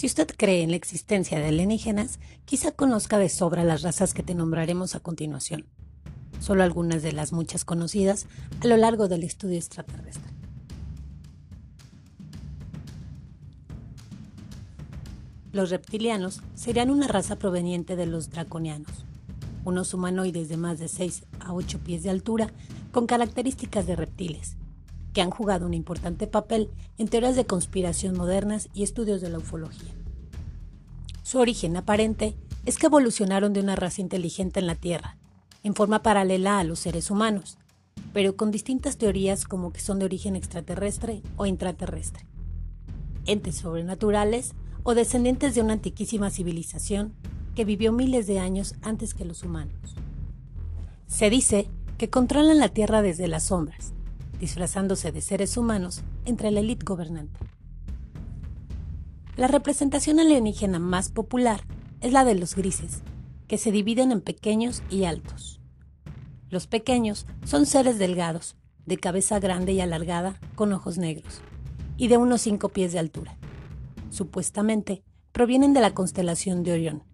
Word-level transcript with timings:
Si 0.00 0.06
usted 0.06 0.30
cree 0.34 0.62
en 0.62 0.70
la 0.70 0.78
existencia 0.78 1.38
de 1.38 1.48
alienígenas, 1.48 2.20
quizá 2.46 2.72
conozca 2.72 3.18
de 3.18 3.28
sobra 3.28 3.64
las 3.64 3.82
razas 3.82 4.14
que 4.14 4.22
te 4.22 4.34
nombraremos 4.34 4.94
a 4.94 5.00
continuación, 5.00 5.66
solo 6.40 6.62
algunas 6.62 7.02
de 7.02 7.12
las 7.12 7.34
muchas 7.34 7.66
conocidas 7.66 8.24
a 8.62 8.66
lo 8.66 8.78
largo 8.78 9.08
del 9.08 9.24
estudio 9.24 9.58
extraterrestre. 9.58 10.32
Los 15.52 15.68
reptilianos 15.68 16.40
serían 16.54 16.88
una 16.88 17.06
raza 17.06 17.36
proveniente 17.36 17.94
de 17.94 18.06
los 18.06 18.30
draconianos, 18.30 19.04
unos 19.66 19.92
humanoides 19.92 20.48
de 20.48 20.56
más 20.56 20.78
de 20.78 20.88
6 20.88 21.24
a 21.40 21.52
8 21.52 21.78
pies 21.80 22.04
de 22.04 22.08
altura 22.08 22.50
con 22.90 23.06
características 23.06 23.86
de 23.86 23.96
reptiles, 23.96 24.56
que 25.12 25.20
han 25.20 25.30
jugado 25.30 25.66
un 25.66 25.74
importante 25.74 26.26
papel 26.26 26.70
en 26.98 27.08
teorías 27.08 27.36
de 27.36 27.44
conspiración 27.44 28.16
modernas 28.16 28.70
y 28.72 28.82
estudios 28.82 29.20
de 29.20 29.28
la 29.28 29.38
ufología. 29.38 29.99
Su 31.22 31.38
origen 31.38 31.76
aparente 31.76 32.36
es 32.66 32.76
que 32.76 32.86
evolucionaron 32.86 33.52
de 33.52 33.60
una 33.60 33.76
raza 33.76 34.00
inteligente 34.00 34.60
en 34.60 34.66
la 34.66 34.74
Tierra, 34.74 35.16
en 35.62 35.74
forma 35.74 36.02
paralela 36.02 36.58
a 36.58 36.64
los 36.64 36.78
seres 36.80 37.10
humanos, 37.10 37.58
pero 38.12 38.36
con 38.36 38.50
distintas 38.50 38.96
teorías 38.96 39.44
como 39.44 39.72
que 39.72 39.80
son 39.80 39.98
de 39.98 40.06
origen 40.06 40.36
extraterrestre 40.36 41.22
o 41.36 41.46
intraterrestre, 41.46 42.26
entes 43.26 43.56
sobrenaturales 43.56 44.52
o 44.82 44.94
descendientes 44.94 45.54
de 45.54 45.62
una 45.62 45.74
antiquísima 45.74 46.30
civilización 46.30 47.14
que 47.54 47.64
vivió 47.64 47.92
miles 47.92 48.26
de 48.26 48.38
años 48.38 48.74
antes 48.82 49.14
que 49.14 49.24
los 49.24 49.42
humanos. 49.42 49.94
Se 51.06 51.28
dice 51.28 51.68
que 51.98 52.08
controlan 52.08 52.58
la 52.58 52.68
Tierra 52.68 53.02
desde 53.02 53.28
las 53.28 53.44
sombras, 53.44 53.92
disfrazándose 54.38 55.12
de 55.12 55.20
seres 55.20 55.56
humanos 55.56 56.02
entre 56.24 56.50
la 56.50 56.60
élite 56.60 56.84
gobernante. 56.84 57.38
La 59.36 59.46
representación 59.46 60.20
alienígena 60.20 60.78
más 60.78 61.10
popular 61.10 61.62
es 62.00 62.12
la 62.12 62.24
de 62.24 62.34
los 62.34 62.54
grises, 62.54 63.02
que 63.46 63.58
se 63.58 63.72
dividen 63.72 64.12
en 64.12 64.20
pequeños 64.20 64.82
y 64.90 65.04
altos. 65.04 65.60
Los 66.48 66.66
pequeños 66.66 67.26
son 67.44 67.66
seres 67.66 67.98
delgados, 67.98 68.56
de 68.86 68.98
cabeza 68.98 69.38
grande 69.38 69.72
y 69.72 69.80
alargada, 69.80 70.40
con 70.54 70.72
ojos 70.72 70.98
negros, 70.98 71.42
y 71.96 72.08
de 72.08 72.16
unos 72.16 72.40
5 72.42 72.70
pies 72.70 72.92
de 72.92 72.98
altura. 72.98 73.38
Supuestamente 74.10 75.02
provienen 75.32 75.72
de 75.72 75.80
la 75.80 75.94
constelación 75.94 76.64
de 76.64 76.72
Orión, 76.72 77.04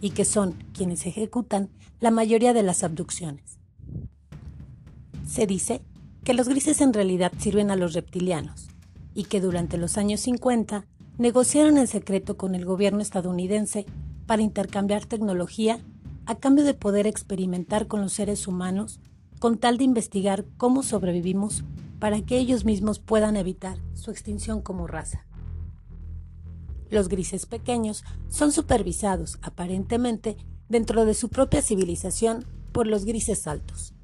y 0.00 0.10
que 0.10 0.24
son 0.24 0.52
quienes 0.72 1.06
ejecutan 1.06 1.70
la 2.00 2.10
mayoría 2.10 2.52
de 2.52 2.62
las 2.62 2.84
abducciones. 2.84 3.58
Se 5.26 5.46
dice 5.46 5.82
que 6.22 6.34
los 6.34 6.48
grises 6.48 6.80
en 6.80 6.92
realidad 6.92 7.32
sirven 7.38 7.70
a 7.70 7.76
los 7.76 7.94
reptilianos 7.94 8.68
y 9.14 9.24
que 9.24 9.40
durante 9.40 9.78
los 9.78 9.96
años 9.96 10.20
50 10.20 10.86
negociaron 11.18 11.78
en 11.78 11.86
secreto 11.86 12.36
con 12.36 12.54
el 12.54 12.64
gobierno 12.64 13.00
estadounidense 13.00 13.86
para 14.26 14.42
intercambiar 14.42 15.06
tecnología 15.06 15.78
a 16.26 16.36
cambio 16.36 16.64
de 16.64 16.74
poder 16.74 17.06
experimentar 17.06 17.86
con 17.86 18.00
los 18.00 18.12
seres 18.12 18.48
humanos 18.48 19.00
con 19.38 19.58
tal 19.58 19.76
de 19.76 19.84
investigar 19.84 20.46
cómo 20.56 20.82
sobrevivimos 20.82 21.64
para 21.98 22.22
que 22.22 22.38
ellos 22.38 22.64
mismos 22.64 22.98
puedan 22.98 23.36
evitar 23.36 23.78
su 23.92 24.10
extinción 24.10 24.62
como 24.62 24.86
raza. 24.86 25.26
Los 26.90 27.08
grises 27.08 27.46
pequeños 27.46 28.04
son 28.28 28.52
supervisados, 28.52 29.38
aparentemente, 29.42 30.36
dentro 30.68 31.04
de 31.04 31.14
su 31.14 31.28
propia 31.28 31.62
civilización 31.62 32.46
por 32.72 32.86
los 32.86 33.04
grises 33.04 33.46
altos, 33.46 33.94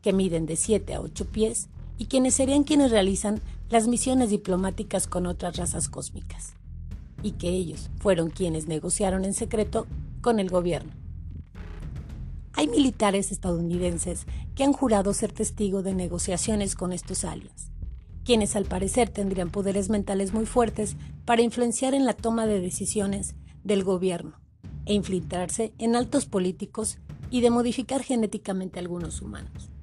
que 0.00 0.12
miden 0.12 0.46
de 0.46 0.56
7 0.56 0.94
a 0.94 1.00
8 1.00 1.26
pies 1.26 1.68
y 1.98 2.06
quienes 2.06 2.34
serían 2.34 2.64
quienes 2.64 2.90
realizan 2.90 3.40
las 3.70 3.86
misiones 3.88 4.30
diplomáticas 4.30 5.06
con 5.06 5.26
otras 5.26 5.56
razas 5.56 5.88
cósmicas, 5.88 6.54
y 7.22 7.32
que 7.32 7.48
ellos 7.48 7.90
fueron 7.98 8.30
quienes 8.30 8.68
negociaron 8.68 9.24
en 9.24 9.34
secreto 9.34 9.86
con 10.20 10.38
el 10.38 10.50
gobierno. 10.50 10.92
Hay 12.52 12.68
militares 12.68 13.32
estadounidenses 13.32 14.26
que 14.54 14.64
han 14.64 14.72
jurado 14.72 15.12
ser 15.12 15.32
testigo 15.32 15.82
de 15.82 15.94
negociaciones 15.94 16.76
con 16.76 16.92
estos 16.92 17.24
aliens, 17.24 17.70
quienes 18.24 18.54
al 18.56 18.64
parecer 18.64 19.10
tendrían 19.10 19.50
poderes 19.50 19.90
mentales 19.90 20.32
muy 20.32 20.46
fuertes 20.46 20.96
para 21.24 21.42
influenciar 21.42 21.94
en 21.94 22.04
la 22.04 22.14
toma 22.14 22.46
de 22.46 22.60
decisiones 22.60 23.34
del 23.64 23.82
gobierno 23.82 24.40
e 24.86 24.94
infiltrarse 24.94 25.72
en 25.78 25.96
altos 25.96 26.26
políticos 26.26 26.98
y 27.30 27.40
de 27.40 27.50
modificar 27.50 28.02
genéticamente 28.02 28.78
a 28.78 28.82
algunos 28.82 29.20
humanos. 29.20 29.73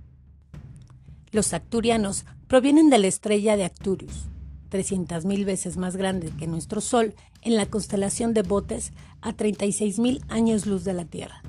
Los 1.32 1.54
acturianos 1.54 2.26
provienen 2.50 2.90
de 2.90 2.98
la 2.98 3.08
estrella 3.08 3.56
de 3.56 3.64
Acturius, 3.64 4.26
300.000 4.70 5.46
veces 5.46 5.78
más 5.78 5.96
grande 5.96 6.30
que 6.38 6.46
nuestro 6.46 6.82
Sol 6.82 7.16
en 7.42 7.56
la 7.56 7.68
constelación 7.68 8.34
de 8.34 8.42
Botes 8.42 8.92
a 9.22 9.32
36.000 9.32 10.24
años 10.28 10.66
luz 10.66 10.84
de 10.84 10.92
la 10.92 11.06
Tierra, 11.06 11.42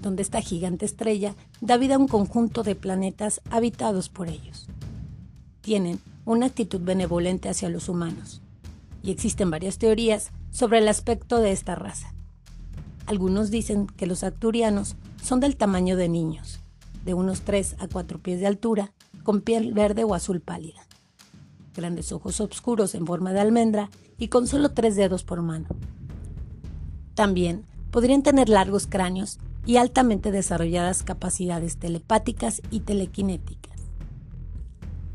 donde 0.00 0.22
esta 0.22 0.40
gigante 0.40 0.86
estrella 0.86 1.34
da 1.60 1.76
vida 1.76 1.96
a 1.96 1.98
un 1.98 2.08
conjunto 2.08 2.62
de 2.62 2.74
planetas 2.74 3.42
habitados 3.50 4.08
por 4.08 4.28
ellos. 4.28 4.66
Tienen 5.60 6.00
una 6.24 6.46
actitud 6.46 6.80
benevolente 6.80 7.50
hacia 7.50 7.68
los 7.68 7.90
humanos, 7.90 8.40
y 9.02 9.10
existen 9.10 9.50
varias 9.50 9.76
teorías 9.76 10.30
sobre 10.50 10.78
el 10.78 10.88
aspecto 10.88 11.38
de 11.40 11.52
esta 11.52 11.74
raza. 11.74 12.14
Algunos 13.04 13.50
dicen 13.50 13.88
que 13.88 14.06
los 14.06 14.24
acturianos 14.24 14.96
son 15.22 15.40
del 15.40 15.56
tamaño 15.56 15.96
de 15.98 16.08
niños, 16.08 16.60
de 17.06 17.14
unos 17.14 17.42
3 17.42 17.76
a 17.78 17.88
4 17.88 18.18
pies 18.18 18.40
de 18.40 18.48
altura, 18.48 18.92
con 19.22 19.40
piel 19.40 19.72
verde 19.72 20.04
o 20.04 20.12
azul 20.12 20.40
pálida, 20.40 20.86
grandes 21.74 22.12
ojos 22.12 22.40
oscuros 22.40 22.94
en 22.94 23.06
forma 23.06 23.32
de 23.32 23.40
almendra 23.40 23.88
y 24.18 24.28
con 24.28 24.46
solo 24.46 24.70
tres 24.70 24.96
dedos 24.96 25.24
por 25.24 25.40
mano. 25.40 25.68
También 27.14 27.64
podrían 27.90 28.22
tener 28.22 28.48
largos 28.48 28.86
cráneos 28.86 29.38
y 29.64 29.76
altamente 29.76 30.30
desarrolladas 30.32 31.02
capacidades 31.02 31.78
telepáticas 31.78 32.60
y 32.70 32.80
telequinéticas. 32.80 33.80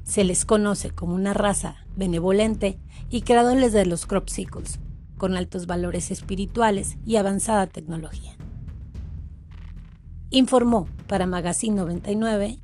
Se 0.04 0.24
les 0.24 0.46
conoce 0.46 0.92
como 0.92 1.14
una 1.14 1.34
raza 1.34 1.76
benevolente 1.96 2.80
y 3.10 3.22
creadores 3.22 3.74
de 3.74 3.86
los 3.86 4.06
cropsicles, 4.06 4.80
con 5.18 5.36
altos 5.36 5.68
valores 5.68 6.10
espirituales 6.10 6.98
y 7.06 7.18
avanzada 7.18 7.68
tecnología 7.68 8.36
informó 10.32 10.88
para 11.08 11.28
Magazine 11.28 11.76
99 11.76 12.58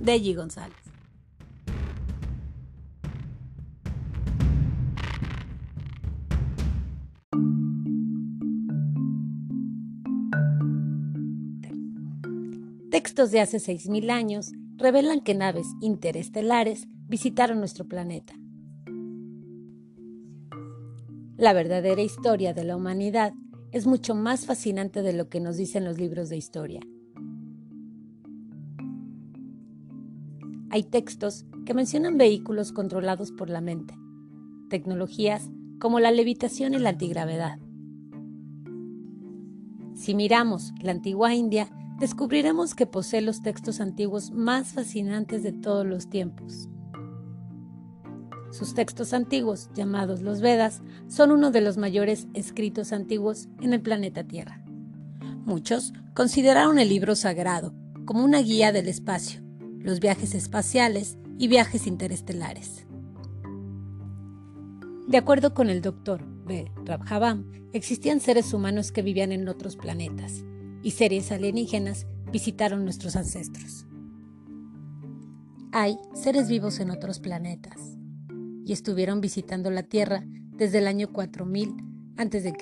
Deji 0.00 0.34
González. 0.34 0.76
Textos 12.90 13.30
de 13.32 13.40
hace 13.40 13.58
6.000 13.58 14.10
años 14.10 14.52
revelan 14.76 15.20
que 15.20 15.34
naves 15.34 15.66
interestelares 15.80 16.86
visitaron 17.06 17.58
nuestro 17.58 17.86
planeta. 17.86 18.32
La 21.36 21.52
verdadera 21.52 22.00
historia 22.00 22.54
de 22.54 22.64
la 22.64 22.76
humanidad 22.76 23.34
es 23.72 23.86
mucho 23.86 24.14
más 24.14 24.46
fascinante 24.46 25.02
de 25.02 25.12
lo 25.12 25.28
que 25.28 25.40
nos 25.40 25.56
dicen 25.56 25.84
los 25.84 25.98
libros 25.98 26.28
de 26.28 26.36
historia. 26.36 26.80
Hay 30.74 30.82
textos 30.82 31.46
que 31.64 31.72
mencionan 31.72 32.18
vehículos 32.18 32.72
controlados 32.72 33.30
por 33.30 33.48
la 33.48 33.60
mente, 33.60 33.94
tecnologías 34.68 35.48
como 35.78 36.00
la 36.00 36.10
levitación 36.10 36.74
y 36.74 36.78
la 36.78 36.88
antigravedad. 36.88 37.60
Si 39.94 40.16
miramos 40.16 40.72
la 40.82 40.90
antigua 40.90 41.32
India, 41.32 41.68
descubriremos 42.00 42.74
que 42.74 42.86
posee 42.86 43.20
los 43.20 43.40
textos 43.40 43.80
antiguos 43.80 44.32
más 44.32 44.72
fascinantes 44.72 45.44
de 45.44 45.52
todos 45.52 45.86
los 45.86 46.10
tiempos. 46.10 46.68
Sus 48.50 48.74
textos 48.74 49.12
antiguos, 49.12 49.70
llamados 49.76 50.22
los 50.22 50.40
Vedas, 50.40 50.82
son 51.06 51.30
uno 51.30 51.52
de 51.52 51.60
los 51.60 51.76
mayores 51.76 52.26
escritos 52.34 52.92
antiguos 52.92 53.48
en 53.60 53.74
el 53.74 53.80
planeta 53.80 54.24
Tierra. 54.24 54.64
Muchos 55.44 55.92
consideraron 56.14 56.80
el 56.80 56.88
libro 56.88 57.14
sagrado 57.14 57.72
como 58.06 58.24
una 58.24 58.40
guía 58.40 58.72
del 58.72 58.88
espacio, 58.88 59.43
los 59.84 60.00
viajes 60.00 60.34
espaciales 60.34 61.18
y 61.38 61.46
viajes 61.46 61.86
interestelares. 61.86 62.86
De 65.06 65.18
acuerdo 65.18 65.52
con 65.52 65.68
el 65.68 65.82
doctor 65.82 66.24
B. 66.46 66.72
Rabhavam, 66.86 67.52
existían 67.74 68.20
seres 68.20 68.54
humanos 68.54 68.90
que 68.92 69.02
vivían 69.02 69.30
en 69.30 69.46
otros 69.46 69.76
planetas 69.76 70.42
y 70.82 70.92
seres 70.92 71.30
alienígenas 71.30 72.06
visitaron 72.32 72.84
nuestros 72.84 73.14
ancestros. 73.14 73.86
Hay 75.70 75.98
seres 76.14 76.48
vivos 76.48 76.80
en 76.80 76.90
otros 76.90 77.20
planetas 77.20 77.98
y 78.64 78.72
estuvieron 78.72 79.20
visitando 79.20 79.70
la 79.70 79.82
Tierra 79.82 80.24
desde 80.56 80.78
el 80.78 80.86
año 80.86 81.12
4000 81.12 81.74
a.C. 82.16 82.54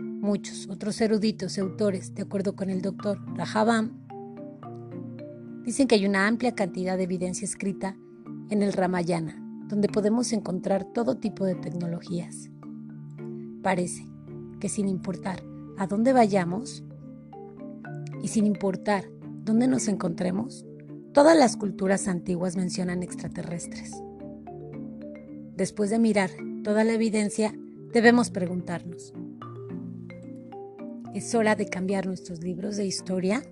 Muchos 0.00 0.66
otros 0.70 1.00
eruditos 1.02 1.58
y 1.58 1.60
autores, 1.60 2.14
de 2.14 2.22
acuerdo 2.22 2.56
con 2.56 2.70
el 2.70 2.80
doctor 2.80 3.18
Rahabam, 3.36 4.07
Dicen 5.68 5.86
que 5.86 5.96
hay 5.96 6.06
una 6.06 6.26
amplia 6.26 6.54
cantidad 6.54 6.96
de 6.96 7.02
evidencia 7.02 7.44
escrita 7.44 7.94
en 8.48 8.62
el 8.62 8.72
Ramayana, 8.72 9.38
donde 9.68 9.88
podemos 9.88 10.32
encontrar 10.32 10.86
todo 10.94 11.18
tipo 11.18 11.44
de 11.44 11.56
tecnologías. 11.56 12.48
Parece 13.62 14.06
que 14.60 14.70
sin 14.70 14.88
importar 14.88 15.42
a 15.76 15.86
dónde 15.86 16.14
vayamos 16.14 16.84
y 18.22 18.28
sin 18.28 18.46
importar 18.46 19.10
dónde 19.44 19.68
nos 19.68 19.88
encontremos, 19.88 20.64
todas 21.12 21.36
las 21.36 21.58
culturas 21.58 22.08
antiguas 22.08 22.56
mencionan 22.56 23.02
extraterrestres. 23.02 23.92
Después 25.54 25.90
de 25.90 25.98
mirar 25.98 26.30
toda 26.64 26.82
la 26.82 26.94
evidencia, 26.94 27.54
debemos 27.92 28.30
preguntarnos, 28.30 29.12
¿es 31.12 31.34
hora 31.34 31.56
de 31.56 31.66
cambiar 31.66 32.06
nuestros 32.06 32.42
libros 32.42 32.78
de 32.78 32.86
historia? 32.86 33.42